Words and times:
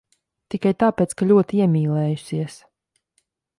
Tikai 0.53 0.71
tāpēc, 0.83 1.13
ka 1.19 1.27
ļoti 1.33 1.61
iemīlējusies. 1.65 2.59